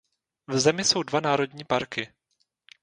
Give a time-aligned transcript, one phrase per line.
[0.47, 2.09] V zemi jsou dva národní parky.